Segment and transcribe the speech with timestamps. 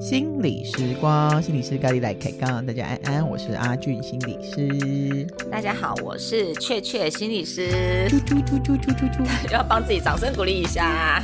[0.00, 5.26] 心理时光，心理师咖喱来开杠，大家安安，我是阿俊心理师。
[5.50, 7.70] 大家好，我是雀雀心理师。
[8.10, 11.22] 啾啾啾啾啾啾啾， 要帮自己掌声鼓励一下。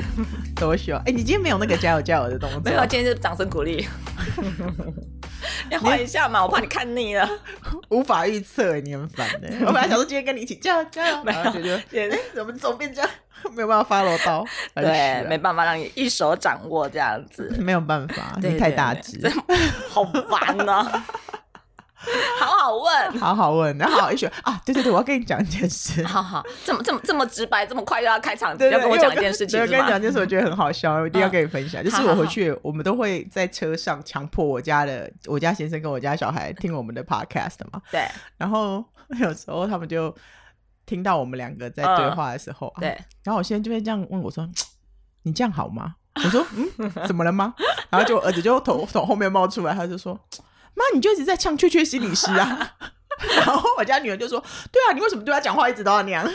[0.56, 1.02] 多喜欢！
[1.04, 2.60] 哎，你今天没有那个加油加油的动作。
[2.64, 3.86] 没有，今天是掌声鼓励。
[5.70, 7.28] 要换一下嘛，我怕你看腻了。
[7.90, 9.48] 无法预测，你很烦的。
[9.66, 11.24] 我本来想说今天跟你一起加油加油，
[12.34, 13.10] 怎么总变这样？
[13.54, 14.44] 没有办法 follow 到，
[14.74, 19.18] 对，没办法让你一手掌握这样子， 没有办法，你太大只，
[19.88, 21.06] 好烦啊！
[22.40, 24.60] 好好问，好好问，然后好好一选啊！
[24.64, 26.02] 对对对，我要跟你讲一件事。
[26.04, 31.84] 好好，这么这么这么直白，这么快就要开场，对要跟我讲一件事情，要跟你讲一件事，我觉得很好笑，我 一定要跟你分享。
[31.84, 37.80] 就是我回去，我们都会在车上强迫我家的我家先生跟我家小孩听我们的 podcast 嘛。
[37.90, 38.84] 对，然后
[39.20, 40.14] 有时候他们就。
[40.86, 42.88] 听到我们两个在对话的时候啊，对，
[43.22, 44.44] 然后我现在就会这样问我说
[45.22, 47.54] ：“你这样好吗？”我说：“嗯，怎么了吗？”
[47.90, 50.18] 然后就我儿子就从从后面冒出来，他就说
[50.74, 52.74] ：“妈，你就一直在呛雀雀心理师啊！”
[53.36, 56.34] 然后我家女儿就说：“对啊，你为什么对他讲话一直都要那样？”真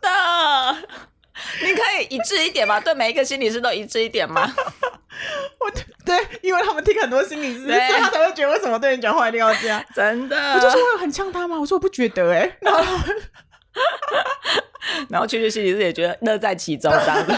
[0.00, 0.76] 的，
[1.62, 2.80] 你可以一致一点吗？
[2.80, 4.50] 对每一个心理师都一致一点吗？
[5.60, 5.70] 我
[6.04, 9.84] 对，因为他们听很多心理师，所以他才会觉得为什么对你讲话一定要这样？
[9.94, 11.58] 真的，我就说我有很呛他吗？
[11.60, 12.98] 我说我不觉得哎、欸， 然后。
[15.08, 17.34] 然后，雀雀心理师也觉得乐在其中，这样子。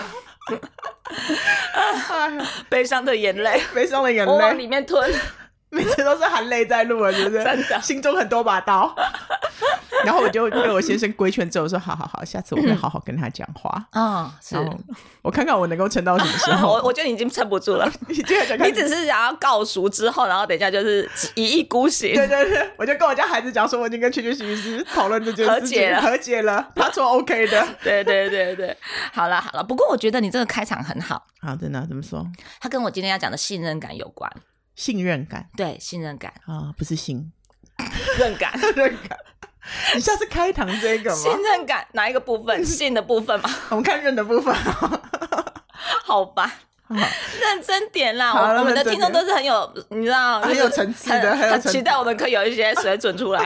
[2.68, 5.12] 悲伤的眼泪，悲伤的眼泪，我往里面吞，
[5.76, 7.42] 每次都是含泪在录了，是不是？
[7.42, 8.94] 真的，心中很多把刀。
[10.04, 14.56] 然后我就被我先生规劝之后说：“好好好，下次我会好好跟他讲话。”嗯，是。
[15.22, 16.72] 我看看我能够撑到什么时候。
[16.74, 17.90] 我我觉得你已经撑不住了。
[18.08, 22.14] 你你只是想要告赎之后，然后等一下就是一意孤行。
[22.14, 27.66] 对对对，我就跟我家孩子讲说，我已经跟雀雀心理师讨论这件事情，和解了，和解了，他说 OK 的。
[27.82, 28.76] 对对对对，
[29.12, 29.64] 好了好了。
[29.64, 31.24] 不过我觉得你这个开场很好。
[31.40, 32.26] 好，真的怎么说？
[32.60, 34.30] 他跟我今天要讲的信任感有关。
[34.74, 37.32] 信任感，对，信任感啊，不是信
[38.18, 39.18] 任感， 任感。
[39.94, 41.16] 你下次开堂这个吗？
[41.16, 42.62] 信任感哪一个部分？
[42.66, 43.50] 信的部分吗？
[43.70, 44.54] 我们看认的部分。
[46.04, 46.52] 好吧，
[46.88, 48.32] 认真点啦。
[48.58, 53.42] 我们的听众都是很有，你知道，很有层次的，很期待我们可以有一些水准出来，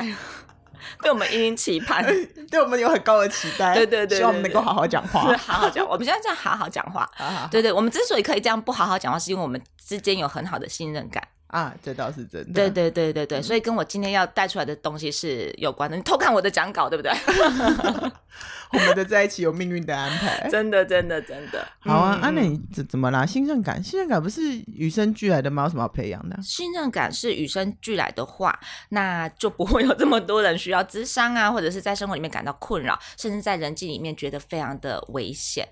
[1.03, 2.05] 对我们殷殷期盼，
[2.51, 3.75] 对我们有很高的期待。
[3.75, 5.87] 对对对，希望我们能够好好讲话，好好讲。
[5.89, 7.09] 我们现在这样好好讲话。
[7.51, 11.23] 对对，我们之所以可以这样不好好讲话，是因为我们之间有很好的信任感。
[11.49, 12.53] 啊，这倒是真的。
[12.53, 15.97] 对对对对对，所以跟我今天要带出来的东西是有关的。
[15.97, 17.13] 你偷看我的讲稿，对不对？
[18.71, 21.67] 我们的在一起有命运的安排，真的真的真的。
[21.81, 23.25] 好啊，安、啊，你怎怎么啦？
[23.25, 25.63] 信任感，信任感不是与生俱来的吗？
[25.65, 26.39] 有什么要培养的？
[26.43, 28.61] 信任感是与生俱来的话，
[28.91, 35.67] 那就不会有这么多人需要智商啊，或者是在生活里面感到困扰，甚至在人际里面觉得非常的危险。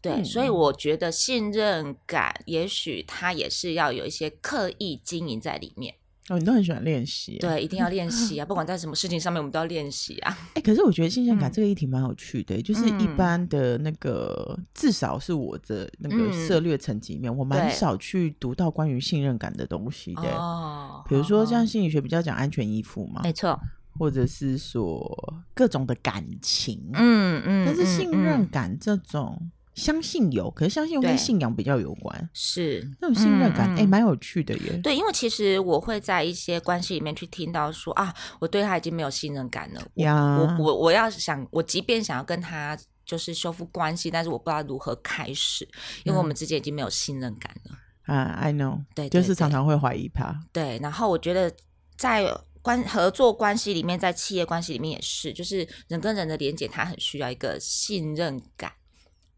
[0.00, 5.94] 对，嗯、所以我觉得信任感，也许它也是要有一些刻意经营在里面。
[6.28, 8.44] 哦，你都很喜欢练习，对，一定要练习啊！
[8.46, 10.38] 不管在什么事情上面，我们都要练习啊。
[10.48, 20.30] 哎、欸，可是我觉得信任感这个议题蛮有趣的，嗯、就是一般的那个，至少是我的那个涉略层级里面，嗯、我蛮少去读到关于信任感的东西的。
[20.36, 23.58] 哦，比如说像心理学比较讲安全依附嘛，没错，
[23.98, 29.50] 或者是说各种的感情，嗯嗯，嗯但是信任感这种。
[29.78, 34.76] 嗯相信有，可是相信跟信仰比较有关，是那种信任感，哎、嗯，蛮、欸、有趣的耶。
[34.82, 39.80] 对，因为其实我会在一些关系里面去听到说啊，我对他已经没有信任感了。
[39.94, 45.66] 呀，我我我要想，我即便想要跟他就是修复关系，但是我不知道如何开始，
[46.04, 47.78] 因为我们之间已经没有信任感了。
[48.12, 50.38] 啊、嗯、，I know，对，就是常常会怀疑他。
[50.52, 51.54] 对，然后我觉得
[51.96, 58.72] 在关合作关系里面，在企业关系里面也是，就是人跟人的连接，他很需要一个信任感。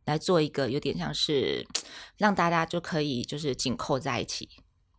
[0.04, 1.66] 来做一个有点像是
[2.16, 4.48] 让大家就可以就是紧扣在一起，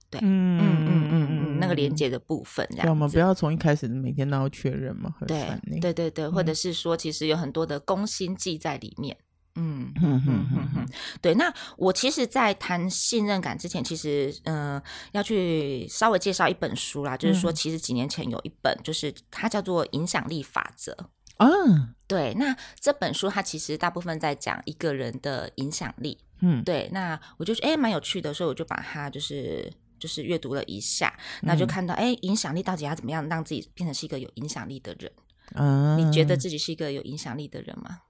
[0.10, 2.90] 对，嗯嗯嗯嗯嗯，那个连接的部分，这样子。
[2.90, 5.46] 我们不要从一开始每天都要确认嘛，对
[5.80, 9.18] 对对对，或者是说其实有很多的攻心计在里面，
[9.56, 10.88] 嗯嗯嗯嗯嗯，
[11.22, 11.34] 对。
[11.36, 20.94] 那我其实，在谈信任感之前，其实嗯、呃、要去稍微介绍一本书啦，就是说其实几年前有一本，就是它叫做《影响力法则》。
[21.42, 31.12] 嗯，对，那这本书它其实大部分在讲一个人的影响力，嗯，对，那我就觉得哎蛮有趣的，所以我就把它就是就是阅读了一下，
[31.42, 35.12] 那就看到哎、嗯、影响力到底要怎么样让自己变成是一个有影响力的人？
[35.56, 38.02] 嗯，你觉得自己是一个有影响力的人吗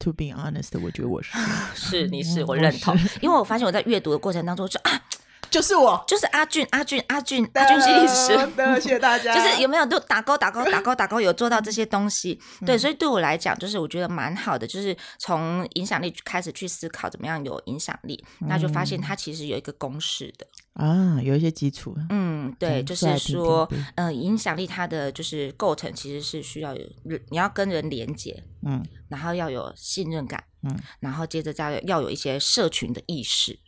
[0.00, 1.38] ？To be honest，我觉得我是，
[1.74, 5.04] 是你是我认同，因为我发现我在阅读的过程当中就啊。
[5.50, 8.80] 就是我，就是阿俊，阿俊，阿俊，阿俊心理师。
[8.80, 9.34] 谢谢大家。
[9.34, 12.40] 就是有没有都打勾打勾打勾打勾，有做到这些东西？
[12.66, 21.96] 对，所以对我来讲，就是我觉得蛮好的，就是从影响力开始去思考怎么样有影响力，那就发现它其实有一个公式的啊，有一些基础。
[22.10, 26.82] 嗯，对，就是说，嗯，影响力它的就是构成其实是需要有
[27.30, 33.58] 你要跟人连接，嗯，然后要有信任感，嗯，然后接着再要有一些社群的意识。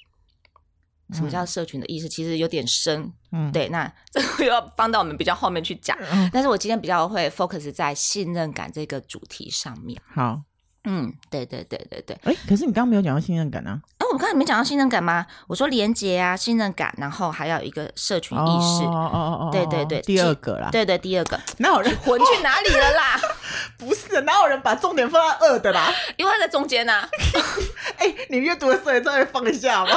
[1.13, 2.09] 什么叫社群的意识？
[2.09, 3.69] 其实有点深，嗯，对。
[3.69, 5.97] 那 这个又要放到我们比较后面去讲。
[6.13, 10.01] 嗯，但是我今天比较会 focus 在信任感这个主题上面。
[10.07, 10.41] 好，
[10.85, 12.17] 嗯，对对对对对。
[12.23, 13.81] 哎，可是你刚刚没有讲到信任感呢？
[13.99, 15.25] 啊，我刚才没讲到信任感吗？
[15.47, 18.85] 我说连接啊，信任感，然后还要有一个社群意识。
[18.85, 20.69] 哦哦哦，对对对，第二个啦。
[20.73, 21.39] 对对，第二个。
[21.59, 23.21] 哪有人魂去哪里了啦？
[23.79, 25.93] 不是，哪有人把重点放在二的啦？
[26.17, 27.09] 因为他在中间呐。
[27.99, 29.91] 哎，你阅读的时候也稍微放一下嘛。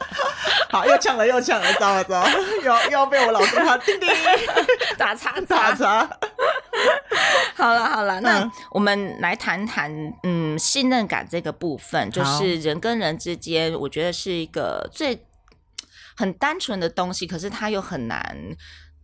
[0.70, 2.30] 好，又呛了，又呛了，糟了糟了，
[2.62, 4.08] 又又要被我老公他叮叮
[4.98, 6.06] 打叉打叉。
[7.54, 9.90] 好了好了，那我们来谈谈，
[10.24, 13.45] 嗯，信任感这个部分，就是人跟人之间，
[13.78, 15.18] 我觉得是一个最
[16.16, 18.36] 很单纯的东西，可是它又很难，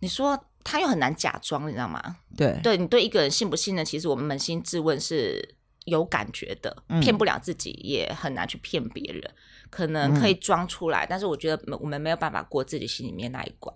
[0.00, 2.16] 你说它又很难假装，你知道吗？
[2.36, 9.22] 对，对你对一个人信不信任，其实我们扪心自问是有感觉的，骗不了自己，也很难去骗别人。
[9.70, 13.74] 可能可以装出来，嗯，但是我觉得我们没有办法过自己心里面那一关。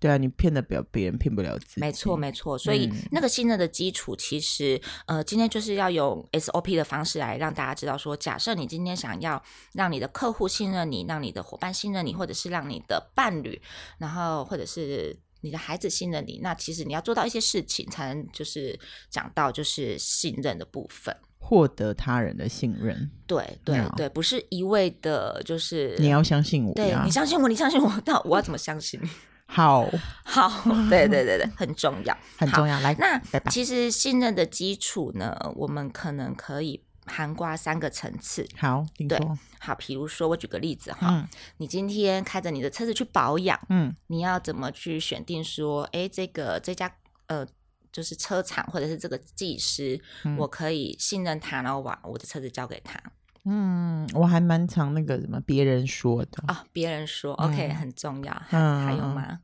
[0.00, 1.80] 对啊，你骗得了别人，骗不了自己。
[1.80, 2.56] 没错，没错。
[2.56, 9.42] 所以那个信任的基础，其实，嗯，呃，今天就是要用 SOP 的方式来让大家知道说，假设你今天想要
[9.72, 13.60] 让你的客户信任你，让你的伙伴信任你，或者是让你的伴侣，
[13.98, 18.78] 然后或者是你的孩子信任你，那其实你要做到一些事情，才能就是
[19.10, 21.16] 讲到就是信任的部分。
[21.40, 29.08] 获得他人的信任，对对对，不是一味的，就是你要相信我，对，你相信我，你相信我，那我要怎么相信你？
[29.50, 29.90] 好
[30.24, 30.48] 好，
[30.88, 32.78] 对对对对，很重要，很重要。
[32.80, 33.18] 来，那
[33.50, 38.46] 其实信任的基础呢，我们可能可以涵盖三个层次。
[38.56, 39.18] 好，对，
[39.58, 46.94] 好，比如说我举个例子哈，你今天开着你的车子去保养，嗯，你要怎么去选定说，哎，这个这家
[47.26, 47.46] 呃。
[47.90, 53.02] 就是车厂或者是这个技师，嗯，我可以信任他，然后把我的车子交给他。
[53.48, 58.42] 嗯，我还蛮常那个什么别人说的啊，别人说，嗯，OK 很重要。
[58.50, 59.38] 嗯，还有吗？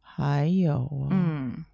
[0.00, 1.64] 还有啊，嗯，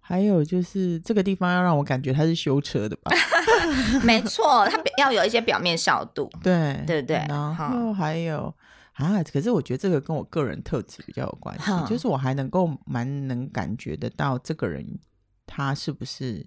[0.00, 3.10] 还有就是这个地方要让我感觉他是修车的吧？
[4.04, 6.30] 没错，他要有一些表面效度。
[6.42, 8.54] 对对对，然后还有
[8.94, 14.98] 啊，可是我觉得这个跟我个人特质比较有关系，就是我还能够蛮能感觉得到这个人。
[15.46, 16.46] 他是不是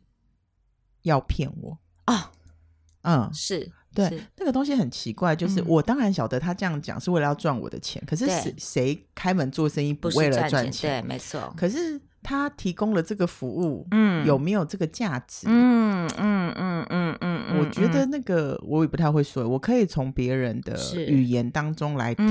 [1.04, 2.16] 要骗我啊？
[2.16, 11.04] 哦、嗯，是对那个东西很奇怪，就是我当然晓得他这样讲是为了要赚我的钱，嗯、可是谁谁开门做生意不为了赚钱？
[11.04, 11.54] 对，没错。
[11.58, 15.48] 可是他提供了这个服务，嗯，有没有这个价值？
[15.50, 20.78] 嗯嗯嗯嗯嗯，我觉得那个我也不太会说，我可以从别人的
[21.08, 22.26] 语言当中来听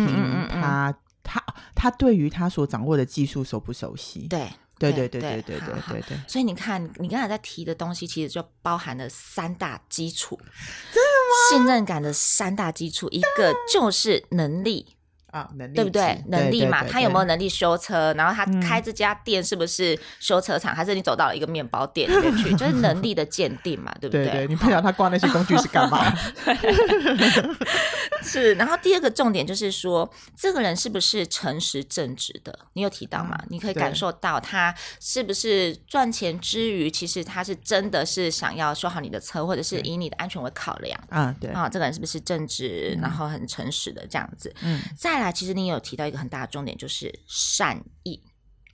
[0.49, 1.43] 他，他
[1.75, 4.27] 他对于他所掌握的技术熟不熟悉？
[4.29, 4.49] 对。
[4.78, 10.38] 对对对对对对对对，所以你看，你刚才在提的东西，其实就包含了三大基础，
[10.93, 11.50] 真的吗？
[11.50, 14.95] 信任感的三大基础，一个就是能力。
[15.37, 16.25] 啊，能力对不对？
[16.29, 18.15] 能力嘛，他有没有能力修车？
[18.15, 20.75] 然后他开这家店是不是修车厂？
[20.75, 22.50] 还是你走到了一个面包店里面去？
[22.56, 24.27] 就是能力的鉴定嘛，对不对？
[24.27, 26.10] 对，你不晓得他挂那些工具是干嘛？
[28.22, 28.55] 是。
[28.55, 32.58] 然后第二个重点就是说，这个人是不是诚实正直的？
[32.72, 33.39] 你有提到吗？
[33.49, 41.34] 你可以感受到他是不是赚钱之余，其实他是真的是想要修好你的车，或者是以你的安全为考量啊？
[41.39, 44.55] 对啊，这个人是不是正直，然后很诚实的这样子？
[44.63, 48.23] 嗯，再来，其实你有提到一个很大的重点，就是善意，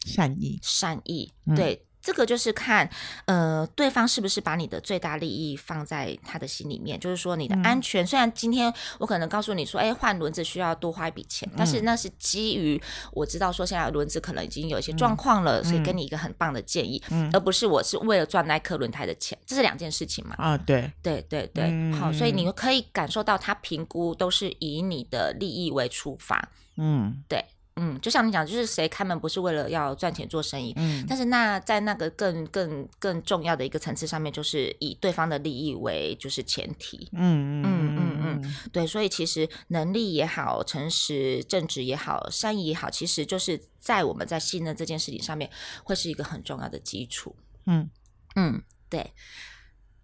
[0.04, 1.86] 善意，善意，对。
[2.02, 2.90] 嗯这个就是看，
[3.26, 8.04] 呃，对方是不是把你的最大利益放在他的心里面，就是说你的安全。
[8.04, 12.80] 嗯、虽然今天我可能告诉你说，哎，换轮子需要多花一笔钱，嗯、但是那是基于
[13.12, 20.34] 我知道说现在轮子可能已经有一些状况了，嗯、所以给你一个很棒的建议，嗯、而不是我是为了赚那颗轮胎的钱，这是两件事情嘛？
[20.38, 27.44] 啊，对，对对对，嗯、好，所以你可以感受到他评估都是以你的利益为出发，嗯，对。
[27.76, 30.72] 嗯，就像你讲，就是谁开门不是为了要赚钱做生意？
[30.76, 37.08] 嗯，但是那在那个更更更重要的一个层次上面，就是以对方的利益为就是前提。
[37.12, 45.50] 嗯嗯嗯嗯嗯，对，所以其实能力也好，诚实正直也好，善意也好，其实就是在我们在信任这件事情上面，
[45.82, 47.34] 会是一个很重要的基础。
[47.66, 47.88] 嗯
[48.36, 49.12] 嗯，对。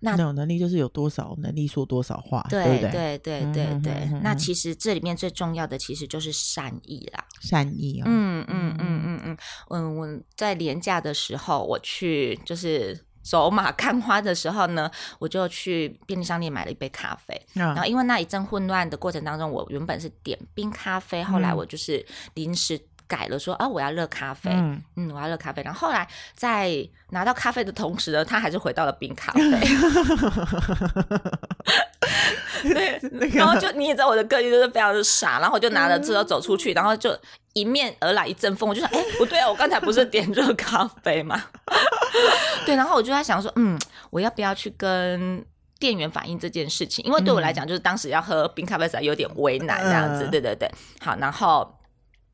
[0.00, 2.90] 那那种能力就是有多少能力说多少话，对对不对？
[2.90, 3.92] 对对对对对。
[3.92, 7.24] 嗯哼哼哼那其实这里面最重要的其实就是善意啦。
[7.40, 9.38] 善意嗯嗯嗯嗯嗯
[9.70, 17.34] 嗯，我在廉价的时候，我去就是走马看花的时候呢，我就去便利商店买了一杯咖啡。
[17.54, 22.80] 嗯、然后因为那一阵混乱的过程当中，我原本是点冰咖啡，后来我就是临时。
[23.08, 25.62] 改了说啊，我要热咖啡，嗯，嗯，我要热咖啡。
[25.62, 26.70] 然后后来在
[27.10, 29.42] 拿到咖啡的同时呢，他还是回到了冰咖啡。
[32.62, 33.00] 对，
[33.34, 37.16] 然后就你也知道我的个性就是非常的傻，然后我就拿着之后走出去，然后就
[37.54, 41.42] 迎面而来一阵风，我就说，哎，不对啊，我刚才不是点热咖啡吗？
[42.66, 43.78] 对，然后我就在想说，嗯，
[44.10, 45.42] 我要不要去跟
[45.78, 47.04] 店员反映这件事情？
[47.06, 50.28] 因为对我来讲，就是当时要喝冰咖啡实在有点为难这样子。
[50.30, 51.77] 对对对，好，然后。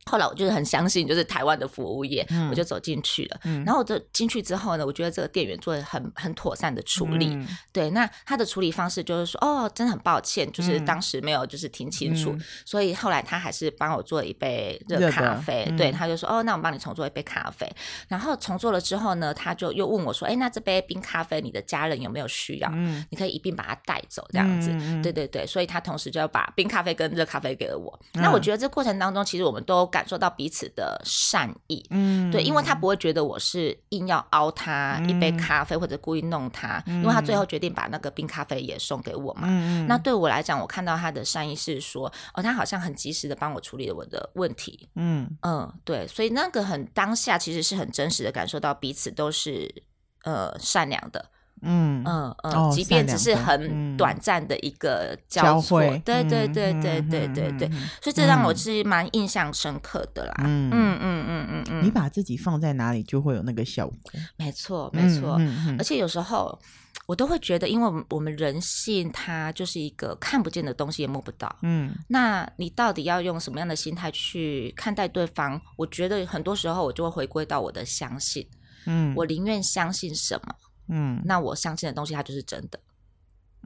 [0.07, 3.41] 后来我就是很相信，就是台湾的服务业，嗯、我就走进去了。
[3.45, 7.29] 嗯、然后我就进去之后呢，我觉得这个店员做的很很妥善的处理。
[7.35, 15.65] 嗯、对，那他的处理方式就是说，哦，真的很抱歉，就是当时没有就是听清楚，嗯、所以后来他还是帮我做了一杯热咖啡。
[15.71, 17.67] 嗯、对，他就说，哦，那我帮你重做一杯咖啡。
[18.09, 22.69] 然后重做了之后呢，他就又问我说，哎，那这杯冰咖啡你的家人有没有需要？
[22.75, 24.71] 嗯、你可以一并把它带走，这样子。
[24.73, 27.99] 嗯、对对对，所以他同时就要把冰咖啡跟热咖啡给了我。
[28.13, 29.91] 嗯、那我觉得这过程当中，其实我们都。
[29.95, 39.43] 感受到彼此的善意，嗯，对，因为他不会觉得我是硬要凹他一杯咖啡，或者故意弄他，嗯、因为他最后决定把那个冰咖啡也送给我嘛。
[39.49, 44.89] 嗯、那对我来讲，我看到他的善意是说，哦，他好像很及时的帮我处理了我的问题。
[44.97, 49.73] 嗯嗯，对，所以那个很当下，其实是很真实的感受到彼此都是
[50.25, 51.25] 呃善良的。
[51.65, 57.69] 嗯嗯嗯，即便只是很短暂的一个交错，对对对对对对对，
[58.03, 60.35] 所以这让我是蛮印象深刻的啦。
[60.41, 63.97] 嗯嗯嗯嗯嗯，你把自己放在哪里，就会有那个效果。
[64.37, 65.41] 没错没错，
[65.79, 66.59] 而且有时候
[67.07, 71.55] 我都会觉得，因为我们人性它就是一个看不见的东西，也摸不到。
[71.63, 75.61] 嗯，那你到底要用什么样的心态去看待对方？
[75.77, 78.47] 我觉得很多时候我就会回归到我的相信。
[78.87, 80.55] 嗯，我宁愿相信什么？
[80.89, 82.81] 嗯，那我相信的东西，它就是真的。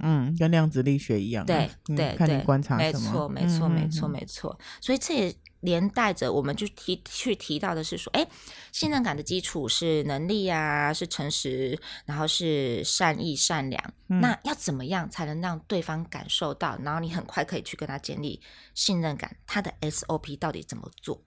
[0.01, 1.45] 嗯，跟量子力学一样。
[1.45, 2.77] 对对对，看你观察？
[2.77, 4.57] 没错，没错，没错，没错。
[4.81, 8.25] 所以这也连带着，我们就提去提到的是说，哎，
[8.71, 13.93] 信任感的基础是能力啊，是诚实，然后是善意、善良。
[14.07, 16.79] 那要怎么样才能让对方感受到？
[16.85, 18.41] 然后你很快可以去跟他建立
[18.75, 19.37] 信任感？
[19.49, 21.21] 他的 SOP 到底怎么做？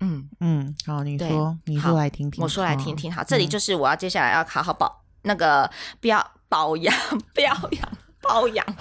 [0.00, 3.12] 嗯嗯，好，你说，你说来听听，我说来听听。
[3.12, 6.94] 好，这里就是我要接下来要好好保、嗯、那个表保养
[7.32, 8.66] 表扬保养。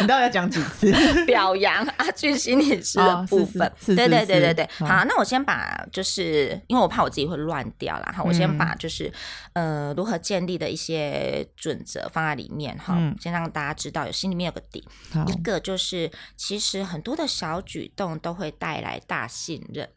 [0.00, 0.92] 你到底要讲几次？
[1.26, 3.70] 表扬阿俊心理师的部分。
[3.84, 4.68] 对对对对对。
[4.78, 8.14] 好，那我先把就是因为我怕我自己会乱掉啦。
[8.16, 9.12] 哈，我先把就是、
[9.54, 14.86] 嗯、呃如何建立的一些准则放在里面哈，嗯、先让大家知道有心里面有个底。
[15.26, 19.88] 一个就是其实很多的小举动都会带来大信任。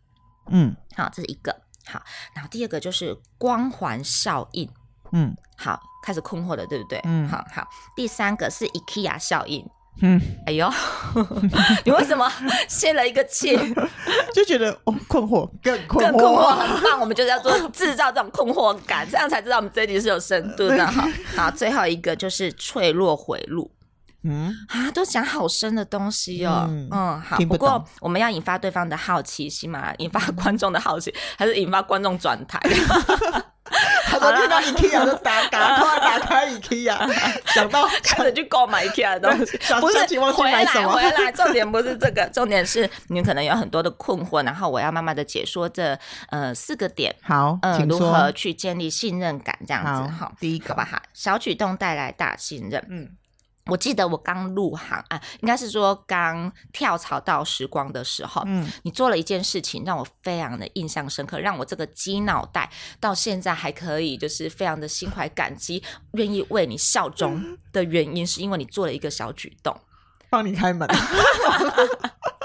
[0.49, 2.01] 嗯，好，这是一个好，
[2.33, 4.69] 然后第二个就是光环效应，
[5.11, 6.99] 嗯，好，开始困惑了，对不对？
[7.05, 9.65] 嗯，好好，第三个是 IKEA 效应，
[10.01, 10.69] 嗯，哎呦，
[11.85, 12.31] 你为什么
[12.67, 13.57] 泄了一个气？
[14.33, 20.85] 就觉得哦，困惑，更困惑，更困惑，很 棒，我们就是要做制造这种困惑感，这样才知道我们这一集是有深度的。
[20.85, 23.71] 好，好，最后一个就是脆弱回路。
[24.23, 26.65] 嗯啊，都讲好深的东西哦。
[26.69, 27.37] 嗯，嗯好。
[27.37, 32.59] 不，不过我们要引发对方的好奇心嘛，引发观众的好奇， 还是引发观众转台？
[34.05, 36.95] 他说听到 IKEA 就打打 快打开 IKEA，
[37.53, 39.57] 想到开始去购买 IKEA 的东西。
[39.81, 45.97] 不是回来回来，重点不是这个，重点是你可能有很多的困惑，然后我要慢慢的解说这
[46.29, 47.13] 呃四个点。
[47.21, 49.57] 好，嗯，如何去建立信任感？
[49.67, 52.83] 这样子好，第一个吧哈，小举动带来大信任。
[52.89, 53.09] 嗯。
[53.67, 62.69] 我记得我刚入行啊，应该是说刚跳槽到时光的时候，嗯，你做了一件事情让我非常的印象深刻，让我这个鸡脑袋
[62.99, 65.83] 到现在还可以就是非常的心怀感激，
[66.13, 69.75] 愿意为你效忠的原因，是因为你做了一个小举动，
[70.29, 70.87] 帮你开门。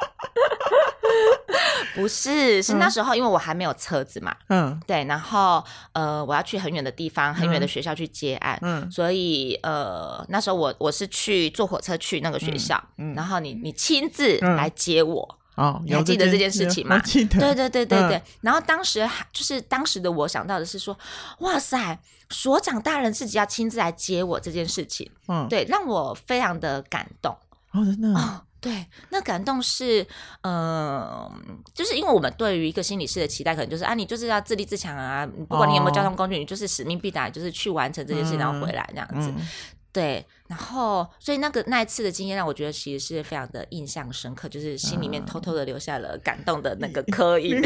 [1.94, 16.98] 不是，是那时候，因为我还没有车子嘛，嗯，对，然后呃，我要去很远的地方，很远的学校去接案，嗯，所以呃，那时候我我是去坐火车去那个学校，嗯，然后你你亲自来接我，哦，你还记得这件事情吗？
[17.00, 18.22] 记得，对对对对对。
[18.40, 20.98] 然后当时就是当时的我想到的是说，
[21.40, 21.98] 哇塞，
[22.30, 27.36] 所长大人自己要亲自来接我这件事情，嗯，对，让我非常的感动，
[27.72, 28.42] 哦，真的。
[28.62, 30.06] 对，那感动是，
[30.42, 31.32] 嗯、呃，
[31.74, 39.34] 就是因为我们对于一个心理师的期待，可能就是啊，你就是要自立自强啊，不管你有没有交通工具，哦、你就是使命必达，就是去完成这件事，然后回来这样子。
[39.36, 39.48] 嗯、
[39.92, 47.60] 对，然后所以那个那一次的经验让我觉得其实是非常的印象深刻，就是心里面偷偷的留下了感动的那个刻 印，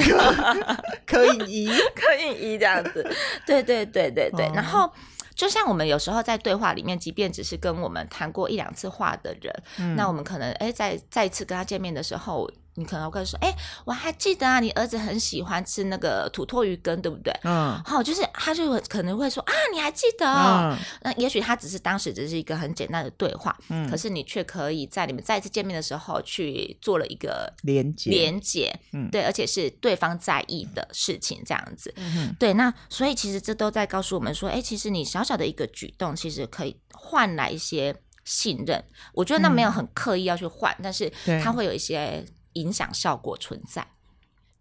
[1.07, 3.07] 刻印一，刻印一这样子。
[3.45, 4.91] 对对对对对，哦、然后。
[5.37, 12.51] 就像我们有时候在对话里面，即便只是跟我们谈过一两次话的人，嗯、那我们可能哎，在再一次跟他见面的时候。
[12.77, 13.55] 你可能会说，哎，
[13.85, 17.33] 我还记得啊，你儿子很喜欢吃那个土托鱼羹，对不对？
[17.45, 20.77] 嗯，好，就是他就可能会说啊，你还记得哦？
[20.77, 38.85] 嗯、那也许他只是当时只是一个很简单的对话，嗯，可是你却可以在你们再次见面的时候去做了一个连接，连接，嗯，对，而且是对方在意的事情，这样子，嗯，对，那所以其实这都在告诉我们说，哎，其实你小小的一个举动，其实可以换来一些信任。
[39.15, 41.11] 我觉得那没有很刻意要去换，嗯、但是
[41.43, 42.25] 他会有一些。
[42.57, 43.87] 影响效果存在，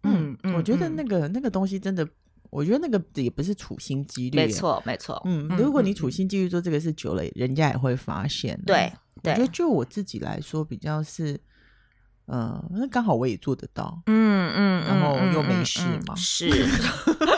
[0.02, 2.06] 嗯，嗯，我觉得那个、嗯、那个东西真的，
[2.50, 11.40] 我觉得那个也不是处心积虑，没错没错，嗯，如果你处心积虑做这个事久了，嗯、人家也会发现，对，对，我觉得就我自己来说，比较是，
[12.26, 16.50] 嗯，那刚好我也做得到，嗯嗯，然后又没事嘛，嗯、是。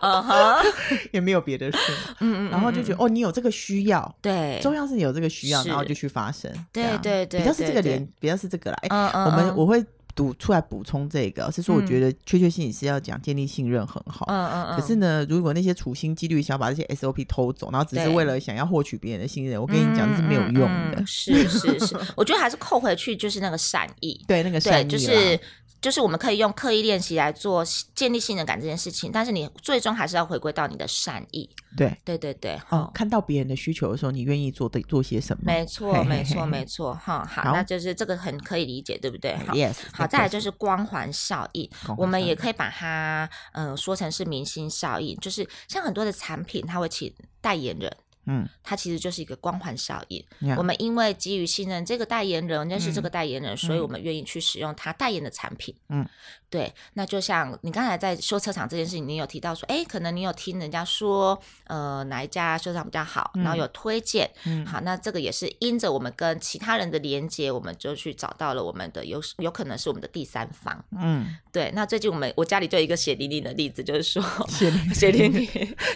[0.00, 0.64] 嗯哼，
[1.12, 1.78] 也没有别的事，
[2.20, 8.78] 嗯嗯，然后就觉得哦，你有这个需要，对，重要是你有这个需要，然后就去发生，对对对，比较是这个连，比较是这个来，
[9.26, 25.38] 我们我会读出来补充这个，是说我觉得确确心理是要讲建立信任很好，嗯嗯嗯，可是呢，如果那些处心积虑想把这些 SOP 偷走，然后只是为了想要获取别人的信任，我跟你讲这是没有用的，是是是，我觉得还是扣回去就是那个善意， 对那个善意，就是。
[25.80, 31.48] 就是我们可以用刻意练习来做建立信任感这件事情，但是你最终还是要回归到你的善意。
[31.76, 35.44] 对对对对，哦，看到别人的需求的时候，你愿意做的做些什么？
[35.46, 39.36] 没错没错没错，哈好，那就是这个很可以理解，对不对？
[39.36, 39.76] 好，Yes。
[39.92, 47.96] 好，再来就是光环效应，我们也可以把它嗯说成是明星效应，就是像很多的产品，它会请代言人。
[48.26, 50.24] 嗯，它其实就是一个光环效应。
[50.56, 55.74] 我们因为基于信任这个代言人，认识这个代言人，嗯、所以我们愿意去使用他代言的产品。
[55.88, 56.06] 嗯。
[56.50, 71.70] 对，那就像你刚才在修车厂这件事情，你有提到说，哎，可能你有听人家说，呃，哪一家修车厂比较好，然后有推荐，嗯，好，那这个也是因着我们跟其他人的连接，我们就去找到了我们的有有可能是我们的第三方，嗯，对。
[71.72, 75.46] 那最近我们我家里就有一个血淋淋的例子，就是说血淋血淋淋，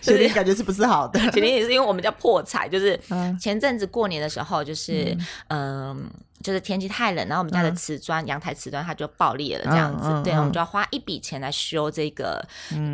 [0.01, 1.18] 血淋淋感觉是不是好的？
[1.35, 2.98] 血淋淋是因为我们家破财，就是
[3.40, 5.16] 前阵子过年的时候，就是
[5.48, 6.11] 嗯。
[6.42, 12.46] 就是天气太冷，然后我们家的瓷砖阳台瓷砖它就爆裂了，这样子，对，我们就要花一笔钱来修这个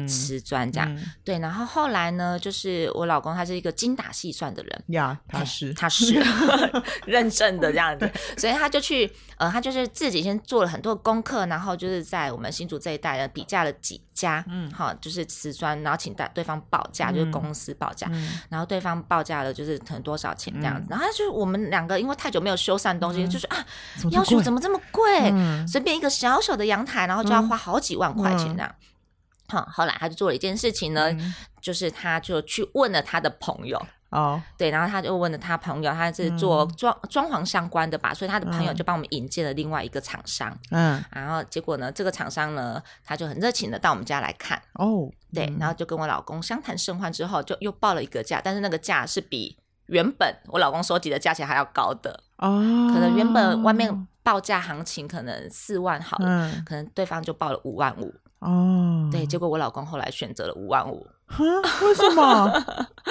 [0.06, 1.36] 瓷砖，这样，对。
[1.40, 4.84] 然后后来呢，就是我老公他是一个精打细算的人。
[4.88, 5.74] 呀， 他是。
[5.74, 6.22] 他是
[7.06, 18.10] 认证的这样子， 所以他就去呃，他就是自己先做了很多功课，然后就是在我们新竹这一带的比价了几家，嗯，好，就是瓷砖，然后请大对方报价，就是公司报价，
[18.48, 23.46] 然后对方报价了就是可能多少钱这样子，然后就是我们两个因为太久没有修缮东西，就是。
[23.50, 23.66] 啊，
[24.12, 25.30] 要求怎么这么贵？
[25.32, 28.74] 嗯、随便一个小小的阳台，然后就要花好几万块钱这样。
[29.48, 33.84] 好、嗯，后来他就做了一件事情呢，嗯、就是他就去问了他的朋友。
[34.10, 40.56] 哦，对，然后他就问了他朋友，他是做装装潢相关的吧，所以他的朋友就帮我们引荐了另外一个厂商。
[40.70, 44.60] 嗯，然后结果呢，这个厂商呢，他就很热情的到我们家来看。
[44.74, 52.24] 哦，对，然后就跟我老公相谈甚欢之后，就又报了一个价，但是那个价是比原本我老公收集的价钱还要高的。
[52.38, 52.58] 哦，
[52.92, 58.12] 可能原本外面报价行情可能四万好了，嗯、可能对方就报了五万五。
[58.40, 61.06] 哦，对，结果我老公后来选择了五万五。
[61.38, 62.52] 为什么？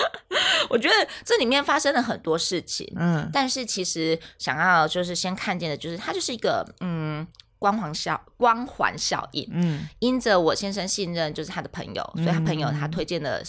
[0.70, 2.92] 我觉得这里面发生了很多事情。
[2.96, 7.26] 嗯，但是其实想要就是先看见的，就是它就是一个嗯
[7.58, 9.48] 光环效光环效应。
[9.52, 13.42] 嗯，因着我先生信任就是他的朋友，所以他朋友他推荐的。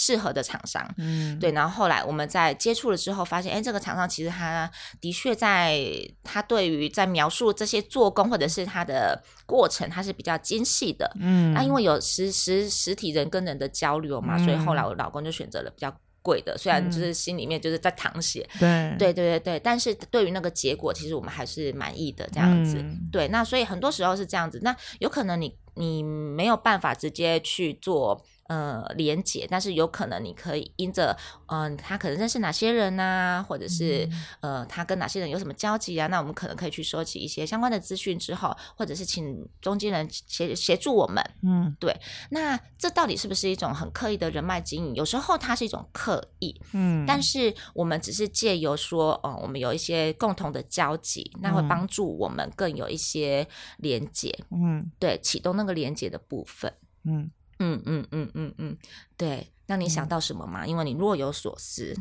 [0.00, 5.84] 适合的厂商，嗯，对，然后后来我们在接触了之后，发现，哎，这个厂商其实他的确在
[6.22, 28.24] 他对于在描述这些做工或者是他的过程，他是比较精细的，嗯，那因为有实实实体人跟人的交流嘛，嗯、所以后来我老公就选择了比较贵的，虽然就是心里面就是在淌血，嗯、对，对对对对，但是对于那个结果，其实我们还是满意的这样子，嗯、对，那所以很多时候是这样子，那有可能你你没有办法直接去做。
[28.48, 34.04] 呃连接，但是有可能你可以因着嗯、呃，他可能认识哪些人呐、啊，或者是、
[34.40, 36.06] 嗯、呃，他跟哪些人有什么交集啊？
[36.08, 41.22] 那我们可能可以去收集一些相关的资讯之后，或者是请中间人协协助我们。
[41.42, 41.94] 嗯，对。
[42.30, 44.94] 那这到底是不是一种很刻意的人脉经营？
[44.94, 54.36] 有时候它是一种刻意，嗯，但是我们只是借由说，哦、呃，我们有一些共同的交集，那会帮助我们更有一些连接。
[54.50, 56.72] 嗯，对，启动那个连接的部分。
[57.04, 58.76] 嗯嗯嗯嗯嗯嗯，
[59.16, 59.48] 对。
[59.66, 60.64] 那你想到什么吗？
[60.64, 61.94] 嗯、因为你若有所思。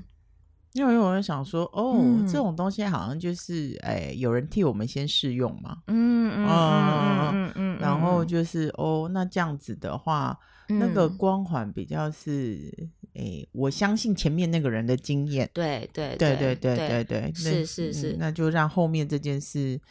[0.74, 5.80] 因为我在想说，哦，嗯、这种东西好像就是，哎，有人替我们先试用嘛。
[5.88, 10.38] 嗯嗯嗯嗯嗯，然后就是，哦，那这样子的话，
[10.70, 12.72] 嗯、那个光环比较是，
[13.16, 15.50] 哎，我相信前面那个人的经验。
[15.54, 19.82] 对对对对对对对，是是是、嗯，那就让后面这件事，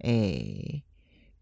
[0.00, 0.82] 哎。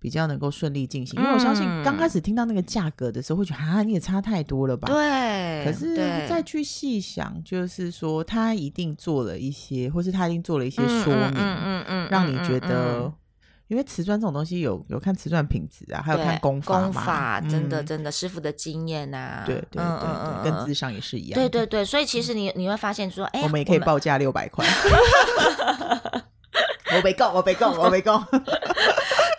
[0.02, 4.88] 比较能够顺利进行，因为我相信刚开始听到那个价格的时候，会觉得啊，你也差太多了吧？
[4.88, 5.64] 对。
[5.64, 5.94] 可是
[6.28, 13.12] 再去细想，就是说他一定做了一些，或是他一定做了一些说明，嗯嗯，让你觉得，
[13.68, 21.38] 因为瓷砖这种东西有有看瓷砖品质啊，还有看工法嘛，工法真的真的师傅的经验啊，对对对，跟智商也是一样。
[21.40, 24.66] 对对对，所以其实你你会发现说，哎，我们也可以报价六百块。
[26.94, 28.20] 我没够，我没够，我没够。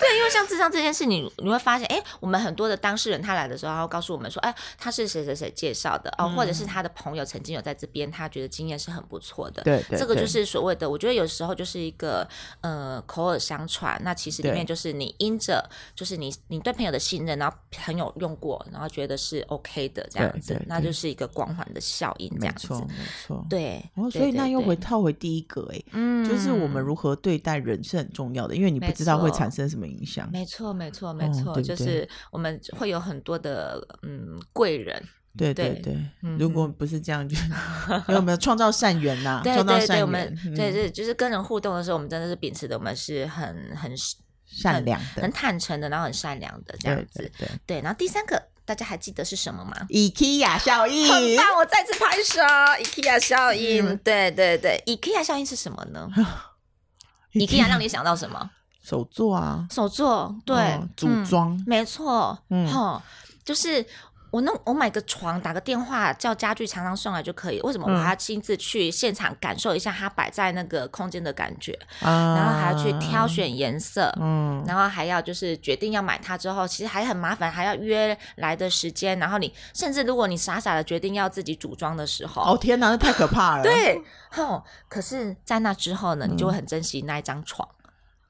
[0.03, 9.63] 对，因为像智商这件事，你你会发现，哎，我们很多的当事人他来的时候，他会告诉我们说，哎，他是谁谁谁介绍的哦，或者是他的朋友曾经有在这边，他觉得经验是很不错的。
[9.63, 12.27] 对对，这个就是所谓的，我觉得有时候就是一个
[12.61, 13.99] 呃口耳相传。
[14.03, 15.63] 那其实里面就是你因着，
[15.95, 22.67] 就是你你对朋友的信任，然后朋友用过，然后觉得是 OK 的这样子，那就是一个光环的效应，这样子。
[22.73, 23.45] 没错，没错。
[23.49, 30.29] 对，哦，所以那又回套回第一个，哎，嗯，就是我们如何对待人是很重要的，因为你不知道会产生什么影响。
[30.31, 35.01] 没错，没错，没错，就是我们会有很多的嗯贵人。
[35.35, 35.97] 对对对，
[36.37, 37.35] 如果不是这样，就
[38.07, 40.05] 因为我们创造善缘呐，创造善缘。
[40.05, 43.91] 我们对对，就是跟人互动的时候，我们真的是秉持的，我们是很很
[44.45, 47.31] 善良的、很坦诚的，然后很善良的这样子。
[47.39, 47.81] 对对。
[47.81, 51.11] 然后第三个，大家还记得是什么吗？IKEA 效应。
[51.11, 52.39] 很棒，我再次拍手。
[52.83, 56.07] IKEA 效应，对对对，IKEA 效应是什么呢？
[57.33, 58.51] IKEA 让你想到什么？
[58.83, 62.69] 手作啊，手作，对，组装，没错，嗯，
[63.43, 63.83] 就是。
[64.33, 67.61] 我弄我买个床，打个电话叫家具厂商送来就可以。
[67.61, 71.77] 为什么我还要亲自去现场感受一下它摆在那个空间的感觉？
[72.01, 79.19] 嗯、然后还要去挑选颜色，嗯，然后还要就是决定要买它之后，其实还很麻烦，还要约来的时间。
[79.19, 83.61] 然后你甚至如果你傻傻的决定要自己组装的时候，哦天哪，那太可怕了。
[83.61, 87.69] 对，吼，可是在那之后呢，你就会很珍惜那一张床。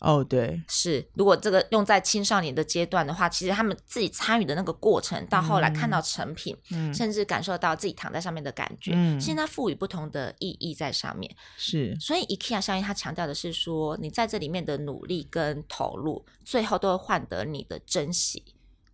[0.04, 1.04] 哦，oh, 对，是。
[1.13, 11.34] 如果这个用在青少年的阶段的话，其实他们自己参与的那个过程，到后来看到成品，嗯、甚至感受到自己躺在上面的感觉，嗯、现在赋予不同的意义在上面。
[11.56, 11.98] 是。
[12.02, 18.44] 所以 IKEA 效应，它强调的是说，你在这里面的努力跟投入，最后都会换得你的珍惜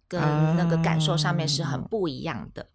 [0.08, 2.67] 跟那个感受上面是很不一样的。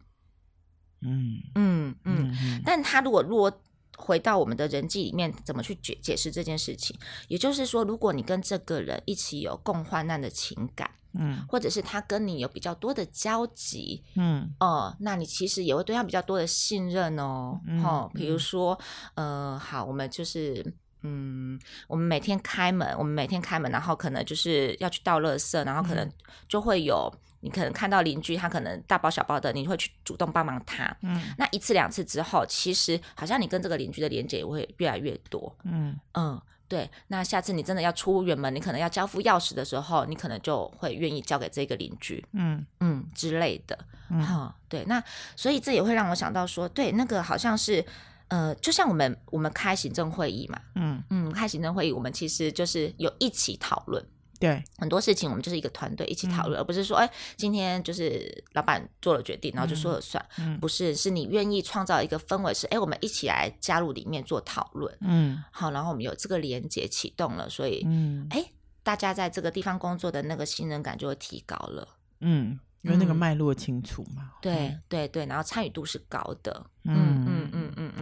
[1.03, 2.37] 嗯嗯嗯。
[2.42, 3.61] 嗯，但他如果若
[3.96, 6.96] 回到我们的人际里面，怎么去解解释这件事情？
[7.28, 18.76] 也就是说，如果你跟这个人一起有共患难的情感，嗯，或者是他跟你有比较多的交集，嗯，哦、呃，那你其实也会对他比较多的信任哦，嗯、哦，比如说，
[19.14, 26.10] 呃，好，我们就是，嗯，我们每天开门，我们每天开门，然后可能就是要去倒垃圾，然后可能
[26.48, 27.12] 就会有。
[27.40, 30.96] 你可能看到邻居，他可能大包小包的，你会去主动帮忙他。
[31.02, 35.54] 嗯，那一次两次之后，其实好像你跟这个邻居的连接也会越来越多。
[35.64, 36.90] 嗯嗯，对。
[37.08, 42.24] 那下次你真的要出远门，你可能要交付钥匙的时候，你可能就会愿意交给这个邻居。
[42.32, 43.76] 嗯嗯之类的。
[44.08, 44.82] 哈，嗯，对。
[44.86, 45.04] 那
[45.36, 47.84] 所以这也会让我想到说，对，那个好像是，
[48.28, 50.60] 呃，就像我们我们开行政会议嘛。
[50.74, 54.04] 嗯嗯，开行政会议，我们其实就是有一起讨论。
[54.40, 60.22] 对很多事情，我们就是一个团队一起讨论，嗯、而不是说，哎，今天就是老板做了决定，然后就说了算。
[60.38, 64.92] 嗯，不是，是你愿意创造一个氛围，是哎，我们一起来加入里面做讨论。
[65.00, 68.44] 嗯，好，然后我们有这个连接启动了，所以，嗯，哎，
[68.82, 71.88] 大家在这个地方工作的那个信任感就会提高了。
[72.20, 72.58] 嗯。
[72.82, 77.50] 因为那个脉络清楚嘛，对对对，然后参与度是高的，嗯嗯，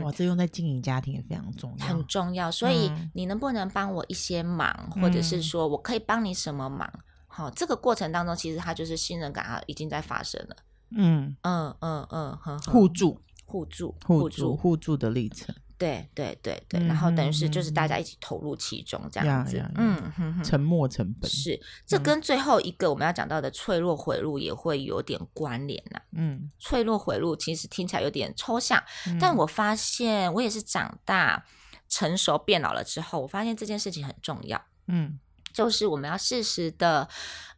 [0.05, 2.51] 哇，这用在经营家庭也非常重要，很重要。
[2.51, 6.91] 所以你能不能帮我一些忙，或者是说我可以帮你什么忙？
[7.27, 10.57] 好，这个过程当中，其实它就是信任感啊，已经在发生了。
[10.91, 11.75] 嗯嗯
[12.11, 15.55] 嗯嗯，互助、互助、互助、互助的历程。
[15.83, 26.01] 对对对对，然后等于是就是大家一起投入其中这样子，嗯哼哼，沉没成本是这跟最后一个我们要讲到的脆弱回路也会有点关联呐。
[26.13, 28.81] 嗯，脆弱回路其实听起来有点抽象，
[29.21, 31.45] 但我发现我也是长大
[31.89, 34.63] 成熟变老了之后，我发现这件事情很重要。
[34.87, 35.19] 嗯。
[35.53, 37.09] 就是我们要适时的，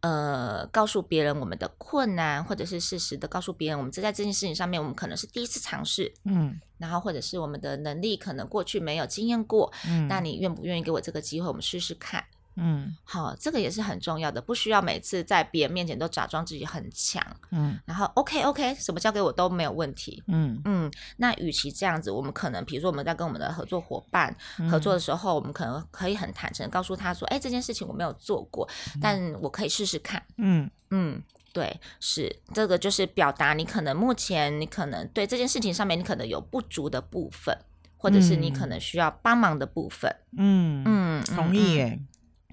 [0.00, 12.24] 呃，告诉别人我们的困难，或者是适时的告诉别人，我们这在这件事情上面，我们可能是第一次尝试，嗯，然后或者是我们的能力可能过去没有经验过，嗯，那你愿不愿意给我这个机会，我们试试看。
[12.56, 17.24] 嗯，好，这个也是很重要的，不需要每次在别人面前都假装自己很强。
[17.50, 20.22] 嗯，然后 OK OK，什么交给我都没有问题。
[20.28, 24.34] 嗯嗯，那与其这样子，我们可能比如说我们在跟我们的合作伙伴
[24.70, 28.68] 合作的时候，嗯、我们可能可以很坦诚告诉他说：“哎，这件事情我没有做过，
[29.00, 30.22] 但我可以试试看。
[30.36, 37.56] 嗯”嗯嗯，对，是这个就是表达你可能目前你可能对这件事情上面你可能有不足的部分，
[37.96, 40.14] 或者是你可能需要帮忙的部分。
[40.38, 42.00] 嗯嗯，同意耶。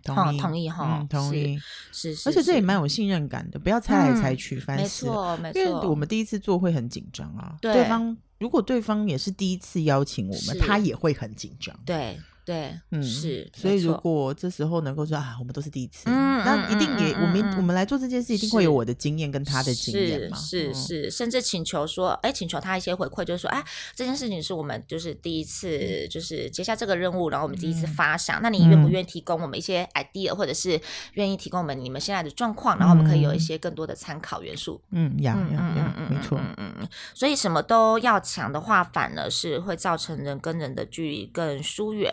[0.04, 1.60] 同意，同意哈，嗯，同意，
[1.92, 12.20] 是是，而且这也蛮有信任感的，不要猜来猜去，反正没错没错，因为我们第一次做会很紧张啊，对方如果对方也是第一次邀请我们，他也会很紧张，对。
[12.44, 23.64] 对，嗯，是，所以如果这时候能够说啊，我们都是第一次，嗯，那一定也，我们我们来做这件事，一定会有我的经验跟他的经验嘛，是是，甚至请求说，哎，请求他一些回馈，就是说，哎，
[23.96, 30.82] 这件事情是我们就是第一次，就是接下这个任务，然后我们第一次发想，那你愿不愿意提供我们一些 idea，或者是
[31.14, 42.12] 愿意提供我们你们现在的状况，然后我们可以有一些更多的参考元素，嗯，呀呀呀，没错，嗯嗯，所以什么都要抢的话，反而是会造成人跟人的距离更疏远。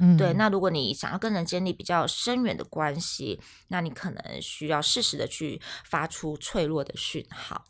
[0.00, 7.64] 嗯、对，那如果你想要跟人建立比较深远的关系，那你可能需要适时的去发出脆弱的讯号，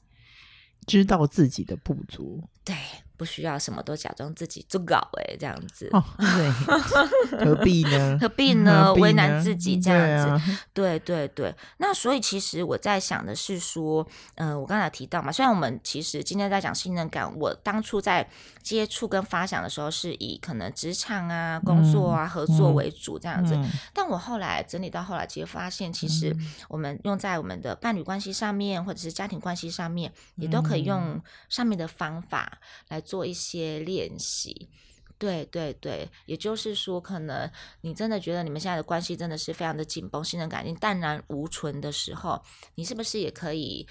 [0.86, 2.48] 知道自己的不足。
[2.64, 2.74] 对。
[3.20, 6.50] 不需要什么都假装自己做搞哎，这样子，哦、对，
[7.44, 8.16] 何必呢？
[8.18, 8.94] 何必呢？
[8.94, 11.54] 为难自己这样子，对、啊、对对对。
[11.76, 14.06] 那所以其实我在想的是说，
[14.36, 18.26] 嗯、呃，我刚才提到嘛，虽然我们其实今天在讲信任感，我当初在
[18.62, 26.34] 接触跟发想的时候，是以可能职场啊、工作啊、合作为主这样子，嗯嗯、但我后来整理到后来，其实发现，其实
[26.70, 32.98] 我们用在我们的伴侣关系上面，或者是家庭关系上面，也都可以用上面的方法来。
[33.10, 34.70] 做一些练习，
[35.18, 42.40] 对对对，也就是说，可能你真的觉得你们现在的关系真的是非常的紧绷，信任感已经淡然无存的时候，
[42.76, 43.84] 你是不是也可以，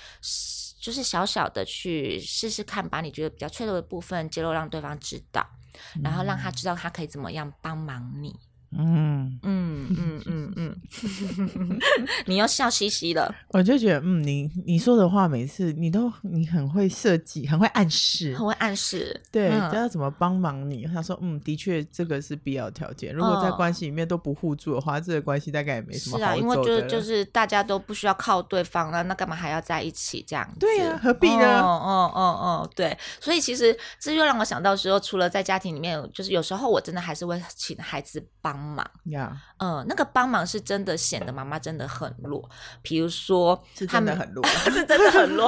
[0.80, 5.46] 就是小小的去试试看，把你觉得比较脆弱的部分揭露，让对方知道，
[6.02, 8.34] 然后让他知道他可以怎么样帮忙你。
[8.72, 11.80] 嗯嗯嗯嗯嗯，
[12.28, 20.86] 你又笑嘻嘻的，我就觉得，嗯，你你说的话，每次你都你很会设计，很会暗示，很会暗示，对，知道怎么帮忙你。
[20.86, 23.12] 他说，嗯，的确，这个是必要条件。
[23.14, 26.20] 如果在关系里面都不互助的话，这个关系大概也没什么好。
[26.20, 30.60] 是啊，因为就是就是大家都不需要靠对方了，那干嘛还要在一起这样子？
[30.60, 31.60] 对呀，何必呢？
[31.60, 32.96] 哦哦哦哦，对。
[33.20, 38.59] 所以其实这又让我想到说，除了在家庭里面，就是有时候我真的还是会请孩子帮。
[38.60, 42.48] 帮忙呀，嗯，那个帮忙是真的显得妈妈真的很弱。
[42.82, 45.48] 比如说，是真的很弱， 是真的很弱。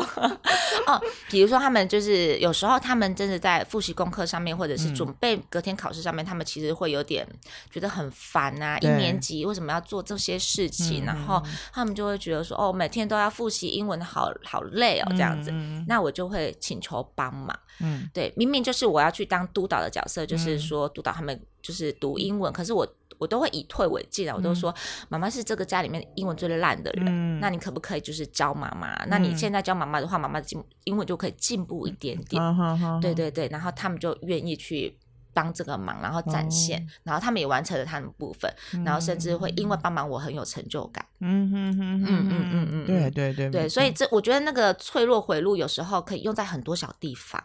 [0.87, 7.27] 哦，比如说他们就是有时候他们真的在复习功课上面，或者是准备隔天考试上面，他们其实会有点
[7.69, 8.77] 觉得很烦啊。
[8.79, 11.03] 一年级为什么要做这些事情？
[11.03, 11.43] 然后
[11.73, 15.51] 他们就会觉得说，哦，每天都要复习英文，好好累哦，这样子。
[15.87, 17.57] 那我就会请求帮忙。
[17.81, 22.87] 嗯，对，明明就是我要去当督导的角色，就是说督导他们就是读英文，可是我。
[23.21, 24.73] 我都会以退为进啊，我都说
[25.07, 28.95] 妈妈是这个家里面英文最烂的人，嗯、那你可不可以就是教妈妈？
[29.03, 32.41] 嗯、那你现在教妈妈的话，妈妈的进英文就可以进步一点点。
[32.41, 34.97] 嗯、对对对，然后他们就愿意去
[35.35, 41.05] 帮这个忙，然后展现，嗯、然后他们也完成了他们的部分，嗯、然后甚至会因为帮忙我很有成就感。
[41.19, 47.43] 嗯嗯嗯嗯嗯嗯，对对对对，所以这我觉得那个脆弱回路有时候可以用在很多小地方。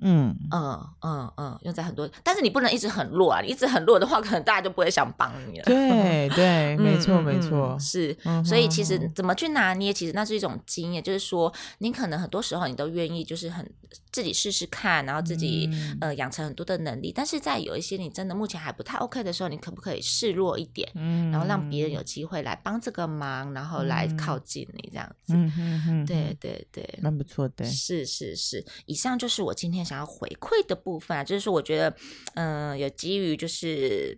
[0.00, 3.40] 嗯嗯嗯嗯，用在很多，但是你不能一直很弱啊！
[3.40, 5.64] 你一直很弱的话，可能大家就不会想帮你了。
[5.64, 8.16] 对 对，没错没错，是。
[8.44, 13.70] 所以其实怎么去拿捏，其实那是一种经验，就是说你可能很多时候你都愿意，就是很
[14.12, 15.68] 自己试试看，然后自己
[16.00, 17.12] 呃养成很多的能力。
[17.14, 20.90] 但是在有一些你真的目前还不太 OK 的时候，你可不可以示弱一点？
[20.94, 25.34] 嗯，然后让别人有机会来帮这个忙，然后来靠近你这样子。
[25.34, 27.64] 嗯嗯嗯，对对对，蛮不错的。
[27.64, 31.90] 是是是，以上就是我今天想要回馈的部分啊，就是说，我觉得，
[32.34, 34.16] 嗯、呃，有基于就是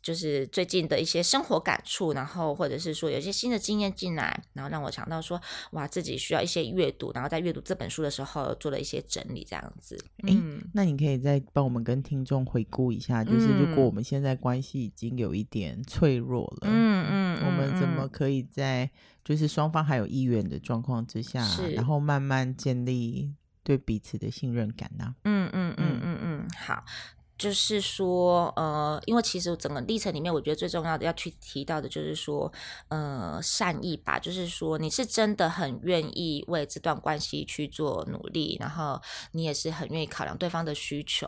[0.00, 5.38] 就是最近的一些生活感触，然后或者是说有一些新的经验进来，然后让我想到说，
[5.72, 10.02] 哇，自己需要一些阅读，然后在阅读这本书的时候做了一些整理，这样子。
[10.22, 18.90] 嗯，那你可以再帮我们跟听众回顾一下，就是如果我们现在关系已经有一点脆弱了，嗯嗯，我们怎么可以在
[19.22, 23.34] 就是双方还有意愿的状况之下，然后慢慢建立
[23.66, 25.12] 对彼此的信任感呢？
[25.24, 26.84] 嗯嗯嗯嗯嗯，好。
[27.36, 32.50] 就是说，呃，因为其实整个历程里面，我觉得最重要的要去提到的，就是说，
[32.88, 34.18] 呃，善意吧。
[34.18, 38.98] 就是说，你是真的很愿意为这段关系去做努力，然后
[39.32, 41.26] 你也是很愿意考量对方的需求，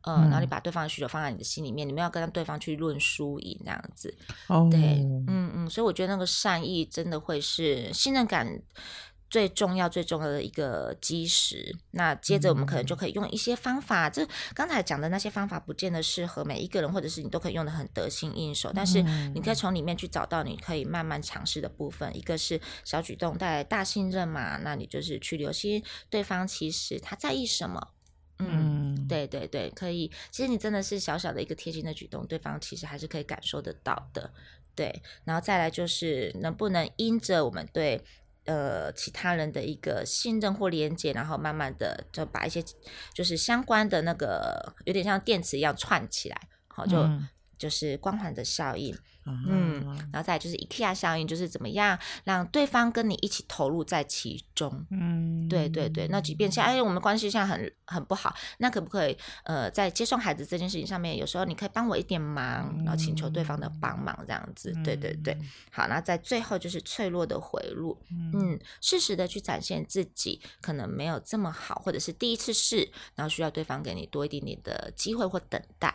[0.00, 4.16] 呃，嗯、然后你把对方的需求放在你的心里面，你们要跟对方去论输赢这样子。
[4.46, 4.80] 哦，对，
[5.28, 8.62] 嗯嗯，所以我觉得那个善意真的会是信任感。
[9.30, 11.74] 最重要、最重要的一个基石。
[11.92, 18.72] 那接着我们可能就可以用一些方法，嗯、这刚才讲的那些方法，不见得适合每一个人，或者是你都可以用的很得心应手。
[18.74, 19.00] 但是
[19.32, 22.14] 你可以从里面去找到你可以慢慢尝试的部分。
[22.16, 27.88] 一个是小举动带来大信任嘛，那你就是去留心对方其实他在意什么。
[28.40, 30.10] 嗯，嗯对对对，可以。
[30.32, 34.32] 其实你真的是小小的一个贴心的举动，对方其实还是可以感受得到的。
[34.74, 38.02] 对，然后再来就是能不能因着我们对。
[38.50, 42.60] 呃，其他人的一个信任或连接，然后慢慢的就把一些
[43.14, 46.36] 就是相关的那个，有点像电池一样串起来，
[46.68, 46.96] 好就。
[46.98, 47.28] 嗯
[47.60, 56.08] 就是光环的效应，嗯，然后再来就是 IKEA 效应，就是怎么样让对方跟你一起投入在其中，嗯，对对对。
[56.08, 65.36] 那即便像哎，我们关系现在很很不好，那可不可以呃，在接送孩子这件事情上面，有时候你可以帮我一点忙，然后请求对方的帮忙这样子，对对对。
[65.70, 75.94] 好，那在最后就是脆弱的回路，嗯，适时的去展现自己可能没有这么好，或者是第一次试，然后需要对方给你多一点点的机会或等待。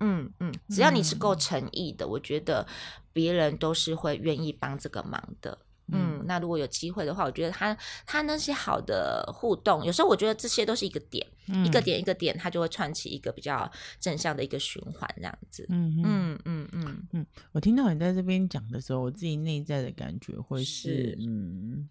[0.00, 2.66] 嗯嗯，只要你是够诚意的，嗯、我觉得
[3.12, 5.58] 别人都是会愿意帮这个忙的。
[5.92, 15.66] 嗯，嗯，那如果有机会的话，我觉得他他那些好的互动，有时候我觉得这些都是一个点，嗯、一个点一个点，他就会串起一个比较正向的一个循环，这样子。
[15.68, 21.88] 嗯嗯嗯嗯嗯，嗯，我听到你在这边讲的时候，我自己内在的感觉会是，是嗯，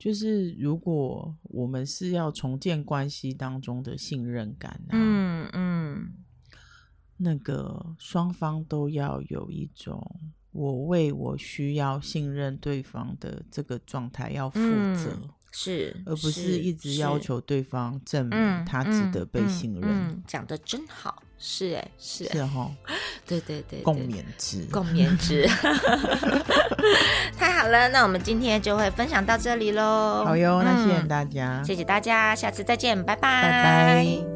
[0.00, 5.52] 就是如果我们是要重建关系当中的信任感，啊，嗯嗯。
[5.52, 5.71] 嗯
[7.22, 10.04] 那个双方都要有一种，
[10.52, 19.82] 我为我需要信任对方的这个状态要负责，嗯、是，而不是一直要求对方证明他值得被信任。
[19.82, 22.70] 嗯嗯嗯、讲得真好，是哎，是是 哈，
[23.26, 25.46] 对对对，共勉之，共勉之，
[27.36, 30.24] 太好了，那我们今天就会分享到这里喽。
[30.24, 34.31] 好哟，那谢谢大家，嗯、谢谢大家，下次再见，拜拜，拜拜。